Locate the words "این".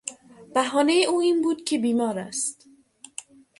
1.21-1.41